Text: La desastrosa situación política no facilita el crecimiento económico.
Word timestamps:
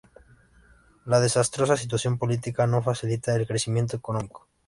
La 1.05 1.19
desastrosa 1.19 1.77
situación 1.77 2.17
política 2.17 2.65
no 2.65 2.81
facilita 2.81 3.35
el 3.35 3.45
crecimiento 3.45 3.97
económico. 3.97 4.47